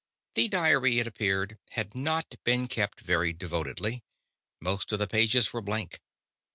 [0.33, 4.03] The diary, it appeared, had not been kept very devotedly.
[4.59, 5.99] Most of the pages were blank.